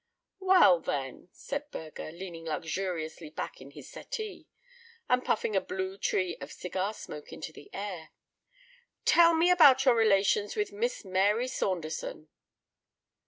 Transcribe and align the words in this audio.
"Well, 0.39 0.79
then," 0.79 1.27
said 1.31 1.69
Burger, 1.69 2.11
leaning 2.11 2.45
luxuriously 2.45 3.29
back 3.29 3.61
in 3.61 3.69
his 3.69 3.87
settee, 3.87 4.47
and 5.07 5.23
puffing 5.23 5.55
a 5.55 5.61
blue 5.61 5.95
tree 5.95 6.37
of 6.41 6.51
cigar 6.51 6.95
smoke 6.95 7.31
into 7.31 7.53
the 7.53 7.69
air, 7.71 8.09
"tell 9.05 9.35
me 9.35 9.49
all 9.49 9.53
about 9.53 9.85
your 9.85 9.93
relations 9.93 10.55
with 10.55 10.71
Miss 10.71 11.05
Mary 11.05 11.47
Saunderson." 11.47 12.29